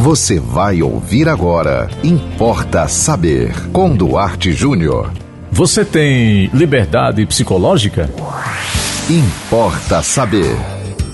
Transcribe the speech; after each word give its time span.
Você 0.00 0.40
vai 0.40 0.80
ouvir 0.80 1.28
agora. 1.28 1.86
Importa 2.02 2.88
saber. 2.88 3.52
Com 3.70 3.94
Duarte 3.94 4.50
Júnior. 4.50 5.12
Você 5.52 5.84
tem 5.84 6.46
liberdade 6.54 7.26
psicológica? 7.26 8.08
Importa 9.10 10.02
saber. 10.02 10.56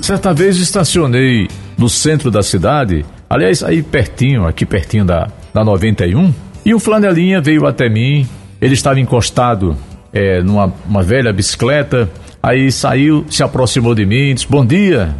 Certa 0.00 0.34
vez 0.34 0.56
estacionei 0.56 1.46
no 1.78 1.88
centro 1.88 2.28
da 2.28 2.42
cidade, 2.42 3.06
aliás, 3.30 3.62
aí 3.62 3.84
pertinho, 3.84 4.48
aqui 4.48 4.66
pertinho 4.66 5.04
da, 5.04 5.28
da 5.54 5.64
91, 5.64 6.34
e 6.64 6.74
o 6.74 6.80
flanelinha 6.80 7.40
veio 7.40 7.68
até 7.68 7.88
mim. 7.88 8.26
Ele 8.60 8.74
estava 8.74 8.98
encostado 8.98 9.76
é, 10.12 10.42
numa 10.42 10.74
uma 10.88 11.04
velha 11.04 11.32
bicicleta, 11.32 12.10
aí 12.42 12.72
saiu, 12.72 13.24
se 13.30 13.44
aproximou 13.44 13.94
de 13.94 14.04
mim, 14.04 14.34
disse: 14.34 14.48
Bom 14.48 14.66
dia, 14.66 15.14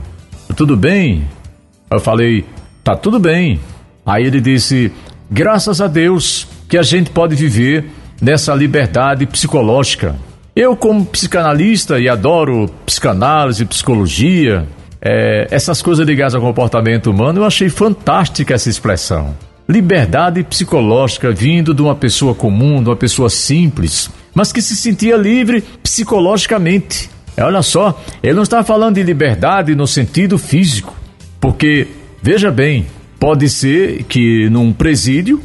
tudo 0.56 0.76
bem? 0.76 1.29
Eu 1.88 2.00
falei: 2.00 2.44
Tá 2.84 2.96
tudo 2.96 3.18
bem. 3.18 3.60
Aí 4.04 4.24
ele 4.24 4.40
disse: 4.40 4.93
Graças 5.30 5.80
a 5.80 5.86
Deus 5.86 6.46
que 6.68 6.76
a 6.76 6.82
gente 6.82 7.11
pode 7.11 7.34
viver 7.34 7.84
nessa 8.20 8.54
liberdade 8.54 9.26
psicológica. 9.26 10.16
Eu, 10.54 10.76
como 10.76 11.07
psicanalista 11.07 11.98
e 11.98 12.08
adoro 12.08 12.68
psicanálise, 12.84 13.64
psicologia, 13.64 14.66
é, 15.00 15.48
essas 15.50 15.80
coisas 15.80 16.07
ligadas 16.07 16.34
ao 16.34 16.40
comportamento 16.40 17.10
humano, 17.10 17.40
eu 17.40 17.44
achei 17.44 17.68
fantástica 17.68 18.54
essa 18.54 18.68
expressão. 18.68 19.35
Liberdade 19.68 20.43
psicológica 20.43 21.32
vindo 21.32 21.72
de 21.72 21.80
uma 21.80 21.94
pessoa 21.94 22.35
comum, 22.35 22.82
de 22.82 22.90
uma 22.90 22.96
pessoa 22.96 23.30
simples, 23.30 24.10
mas 24.35 24.52
que 24.52 24.60
se 24.60 24.76
sentia 24.76 25.16
livre 25.16 25.62
psicologicamente. 25.82 27.08
Olha 27.38 27.62
só, 27.62 27.99
ele 28.22 28.35
não 28.35 28.43
está 28.43 28.62
falando 28.62 28.96
de 28.96 29.02
liberdade 29.02 29.74
no 29.74 29.86
sentido 29.86 30.36
físico, 30.36 30.94
porque 31.40 31.88
Veja 32.22 32.53
bem, 32.53 32.86
pode 33.19 33.48
ser 33.50 34.05
que 34.05 34.48
num 34.48 34.72
presídio 34.72 35.42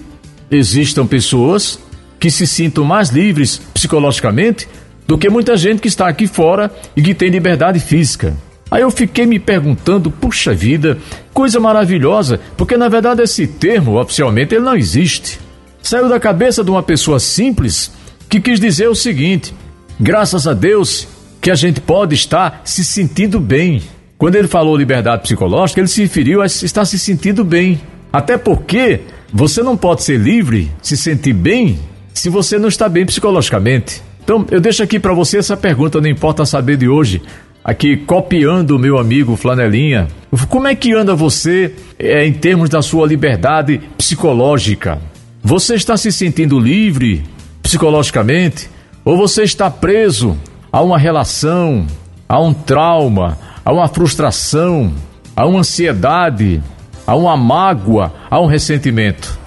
existam 0.51 1.07
pessoas 1.07 1.79
que 2.19 2.29
se 2.29 2.45
sintam 2.45 2.83
mais 2.83 3.09
livres 3.09 3.59
psicologicamente 3.73 4.67
do 5.07 5.17
que 5.17 5.27
muita 5.27 5.57
gente 5.57 5.81
que 5.81 5.87
está 5.87 6.07
aqui 6.07 6.27
fora 6.27 6.71
e 6.95 7.01
que 7.01 7.15
tem 7.15 7.29
liberdade 7.29 7.79
física. 7.79 8.37
Aí 8.69 8.83
eu 8.83 8.91
fiquei 8.91 9.25
me 9.25 9.39
perguntando, 9.39 10.11
puxa 10.11 10.53
vida, 10.53 10.99
coisa 11.33 11.59
maravilhosa, 11.59 12.39
porque 12.55 12.77
na 12.77 12.89
verdade 12.89 13.23
esse 13.23 13.47
termo 13.47 13.99
oficialmente 13.99 14.53
ele 14.53 14.65
não 14.65 14.75
existe. 14.75 15.39
Saiu 15.81 16.07
da 16.07 16.19
cabeça 16.19 16.63
de 16.63 16.69
uma 16.69 16.83
pessoa 16.83 17.19
simples 17.19 17.91
que 18.29 18.39
quis 18.39 18.59
dizer 18.59 18.87
o 18.87 18.95
seguinte: 18.95 19.51
graças 19.99 20.45
a 20.45 20.53
Deus 20.53 21.07
que 21.41 21.49
a 21.49 21.55
gente 21.55 21.81
pode 21.81 22.13
estar 22.13 22.61
se 22.63 22.83
sentindo 22.83 23.39
bem. 23.39 23.81
Quando 24.17 24.35
ele 24.35 24.47
falou 24.47 24.75
liberdade 24.75 25.21
psicológica, 25.21 25.79
ele 25.79 25.87
se 25.87 26.01
referiu 26.01 26.41
a 26.41 26.47
estar 26.47 26.85
se 26.85 26.97
sentindo 26.97 27.45
bem. 27.45 27.79
Até 28.11 28.35
porque 28.35 29.01
você 29.31 29.61
não 29.61 29.77
pode 29.77 30.01
ser 30.01 30.17
livre, 30.17 30.71
se 30.81 30.97
sentir 30.97 31.33
bem, 31.33 31.77
se 32.13 32.29
você 32.29 32.57
não 32.57 32.67
está 32.67 32.89
bem 32.89 33.05
psicologicamente. 33.05 34.01
Então, 34.23 34.45
eu 34.49 34.59
deixo 34.59 34.81
aqui 34.81 34.99
para 34.99 35.13
você 35.13 35.37
essa 35.37 35.55
pergunta, 35.55 36.01
não 36.01 36.09
importa 36.09 36.45
saber 36.45 36.77
de 36.77 36.89
hoje, 36.89 37.21
aqui 37.63 37.95
copiando 37.95 38.71
o 38.71 38.79
meu 38.79 38.97
amigo 38.97 39.35
Flanelinha. 39.35 40.07
Como 40.49 40.67
é 40.67 40.73
que 40.73 40.93
anda 40.93 41.13
você 41.13 41.75
é, 41.99 42.25
em 42.25 42.33
termos 42.33 42.69
da 42.69 42.81
sua 42.81 43.05
liberdade 43.05 43.79
psicológica? 43.97 44.99
Você 45.43 45.75
está 45.75 45.95
se 45.95 46.11
sentindo 46.11 46.59
livre 46.59 47.23
psicologicamente? 47.61 48.67
Ou 49.05 49.15
você 49.15 49.43
está 49.43 49.69
preso 49.69 50.35
a 50.71 50.81
uma 50.81 50.97
relação, 50.97 51.85
a 52.27 52.41
um 52.41 52.53
trauma, 52.53 53.37
a 53.67 53.73
uma 53.73 53.89
frustração, 53.89 54.93
a 55.35 55.45
uma 55.45 55.59
ansiedade, 55.59 56.63
a 57.05 57.17
uma 57.17 57.35
mágoa, 57.35 58.13
a 58.31 58.39
um 58.39 58.45
ressentimento. 58.45 59.37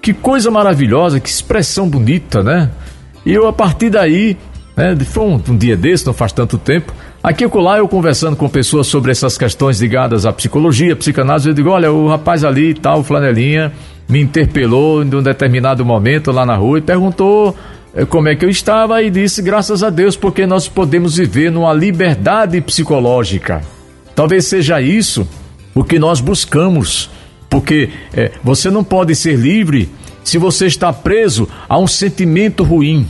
Que 0.00 0.12
coisa 0.12 0.48
maravilhosa, 0.48 1.18
que 1.18 1.28
expressão 1.28 1.88
bonita, 1.88 2.40
né? 2.40 2.70
E 3.26 3.32
eu, 3.32 3.48
a 3.48 3.52
partir 3.52 3.90
daí, 3.90 4.36
né, 4.76 4.96
foi 5.04 5.24
um, 5.24 5.42
um 5.48 5.56
dia 5.56 5.76
desse, 5.76 6.06
não 6.06 6.14
faz 6.14 6.30
tanto 6.30 6.56
tempo, 6.56 6.94
aqui 7.20 7.42
e 7.42 7.58
lá 7.58 7.78
eu 7.78 7.88
conversando 7.88 8.36
com 8.36 8.48
pessoas 8.48 8.86
sobre 8.86 9.10
essas 9.10 9.36
questões 9.36 9.80
ligadas 9.80 10.24
à 10.24 10.32
psicologia, 10.32 10.94
psicanálise, 10.94 11.48
eu 11.48 11.54
digo, 11.54 11.70
olha, 11.70 11.90
o 11.90 12.06
rapaz 12.06 12.44
ali 12.44 12.70
e 12.70 12.74
tal, 12.74 13.02
flanelinha, 13.02 13.72
me 14.08 14.20
interpelou 14.20 15.02
em 15.02 15.12
um 15.12 15.22
determinado 15.22 15.84
momento 15.84 16.30
lá 16.30 16.46
na 16.46 16.54
rua 16.54 16.78
e 16.78 16.80
perguntou 16.80 17.56
como 18.08 18.28
é 18.28 18.34
que 18.34 18.44
eu 18.44 18.48
estava 18.48 19.02
e 19.02 19.10
disse 19.10 19.42
graças 19.42 19.82
a 19.82 19.90
Deus 19.90 20.16
porque 20.16 20.46
nós 20.46 20.66
podemos 20.66 21.16
viver 21.16 21.50
numa 21.50 21.74
liberdade 21.74 22.60
psicológica. 22.60 23.60
Talvez 24.14 24.46
seja 24.46 24.80
isso 24.80 25.28
o 25.74 25.84
que 25.84 25.98
nós 25.98 26.20
buscamos, 26.20 27.10
porque 27.50 27.90
é, 28.14 28.32
você 28.42 28.70
não 28.70 28.82
pode 28.82 29.14
ser 29.14 29.36
livre 29.36 29.90
se 30.24 30.38
você 30.38 30.66
está 30.66 30.92
preso 30.92 31.48
a 31.68 31.78
um 31.78 31.86
sentimento 31.86 32.62
ruim, 32.62 33.06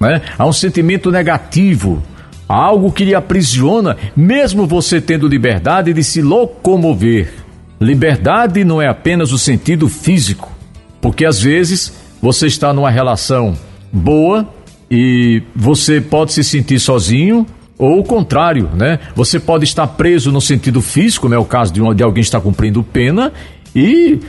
né? 0.00 0.22
a 0.38 0.46
um 0.46 0.52
sentimento 0.52 1.10
negativo, 1.10 2.02
a 2.48 2.54
algo 2.54 2.92
que 2.92 3.04
lhe 3.04 3.14
aprisiona, 3.14 3.96
mesmo 4.14 4.66
você 4.66 5.00
tendo 5.00 5.26
liberdade 5.26 5.92
de 5.92 6.04
se 6.04 6.22
locomover. 6.22 7.32
Liberdade 7.80 8.62
não 8.62 8.80
é 8.80 8.86
apenas 8.86 9.32
o 9.32 9.38
sentido 9.38 9.88
físico, 9.88 10.52
porque 11.00 11.24
às 11.24 11.40
vezes 11.40 11.92
você 12.20 12.46
está 12.46 12.72
numa 12.72 12.90
relação 12.90 13.56
boa 13.92 14.48
e 14.90 15.42
você 15.54 16.00
pode 16.00 16.32
se 16.32 16.42
sentir 16.42 16.80
sozinho 16.80 17.46
ou 17.78 17.98
o 17.98 18.04
contrário, 18.04 18.70
né? 18.74 18.98
Você 19.14 19.40
pode 19.40 19.64
estar 19.64 19.86
preso 19.86 20.30
no 20.30 20.40
sentido 20.40 20.80
físico, 20.80 21.22
como 21.22 21.34
é 21.34 21.38
o 21.38 21.44
caso 21.44 21.72
de, 21.72 21.82
um, 21.82 21.94
de 21.94 22.02
alguém 22.02 22.20
estar 22.20 22.40
cumprindo 22.40 22.82
pena 22.82 23.32
e 23.74 24.20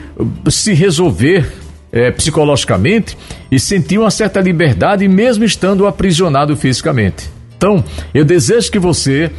se 0.49 0.73
resolver 0.73 1.51
é, 1.91 2.09
psicologicamente 2.11 3.17
e 3.51 3.59
sentir 3.59 3.99
uma 3.99 4.09
certa 4.09 4.41
liberdade 4.41 5.07
mesmo 5.07 5.43
estando 5.43 5.85
aprisionado 5.85 6.55
fisicamente. 6.57 7.29
Então, 7.55 7.83
eu 8.13 8.25
desejo 8.25 8.71
que 8.71 8.79
você 8.79 9.29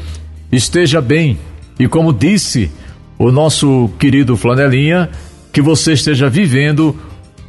esteja 0.53 1.01
bem 1.01 1.39
e 1.79 1.89
como 1.89 2.13
disse 2.13 2.71
o 3.19 3.31
nosso 3.31 3.91
querido 3.99 4.37
Flanelinha, 4.37 5.11
que 5.53 5.61
você 5.61 5.93
esteja 5.93 6.29
vivendo 6.29 6.97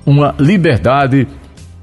uma 0.05 0.35
liberdade 0.39 1.27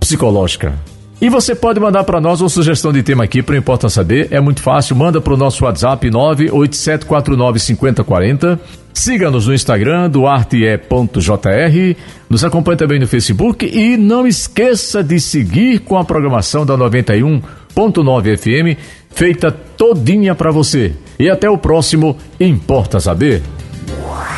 psicológica. 0.02 0.74
E 1.20 1.28
você 1.30 1.54
pode 1.54 1.78
mandar 1.78 2.02
para 2.02 2.20
nós 2.20 2.40
uma 2.40 2.48
sugestão 2.48 2.92
de 2.92 3.04
tema 3.04 3.22
aqui 3.22 3.44
para 3.44 3.56
Importa 3.56 3.88
Saber. 3.88 4.26
É 4.32 4.40
muito 4.40 4.60
fácil, 4.60 4.96
manda 4.96 5.20
para 5.20 5.32
o 5.32 5.36
nosso 5.36 5.64
WhatsApp 5.64 6.10
987495040. 6.10 8.58
Siga-nos 8.92 9.46
no 9.46 9.54
Instagram, 9.54 10.10
duarte.jr. 10.10 11.96
Nos 12.28 12.42
acompanhe 12.42 12.76
também 12.76 12.98
no 12.98 13.06
Facebook 13.06 13.64
e 13.64 13.96
não 13.96 14.26
esqueça 14.26 15.04
de 15.04 15.20
seguir 15.20 15.78
com 15.78 15.96
a 15.96 16.04
programação 16.04 16.66
da 16.66 16.76
91.9 16.76 18.36
FM, 18.36 18.76
feita 19.10 19.52
todinha 19.52 20.34
para 20.34 20.50
você. 20.50 20.92
E 21.20 21.30
até 21.30 21.48
o 21.48 21.56
próximo 21.56 22.16
Importa 22.40 22.98
Saber. 22.98 23.40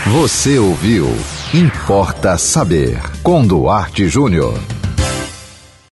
Você 0.09 0.59
ouviu 0.59 1.09
Importa 1.55 2.37
Saber 2.37 3.01
com 3.23 3.47
Duarte 3.47 4.07
Júnior. 4.07 4.61